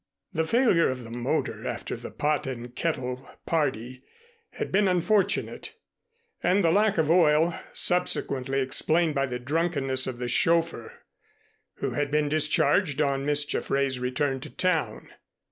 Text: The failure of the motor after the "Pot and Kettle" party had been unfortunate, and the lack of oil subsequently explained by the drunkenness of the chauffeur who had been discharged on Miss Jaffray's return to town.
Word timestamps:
The 0.33 0.47
failure 0.47 0.89
of 0.89 1.03
the 1.03 1.11
motor 1.11 1.67
after 1.67 1.95
the 1.95 2.09
"Pot 2.09 2.47
and 2.47 2.75
Kettle" 2.75 3.29
party 3.45 4.01
had 4.53 4.71
been 4.71 4.87
unfortunate, 4.87 5.75
and 6.41 6.63
the 6.63 6.71
lack 6.71 6.97
of 6.97 7.11
oil 7.11 7.53
subsequently 7.75 8.61
explained 8.61 9.13
by 9.13 9.27
the 9.27 9.37
drunkenness 9.37 10.07
of 10.07 10.17
the 10.17 10.27
chauffeur 10.27 10.91
who 11.75 11.91
had 11.91 12.09
been 12.09 12.29
discharged 12.29 12.99
on 12.99 13.27
Miss 13.27 13.45
Jaffray's 13.45 13.99
return 13.99 14.39
to 14.39 14.49
town. 14.49 15.07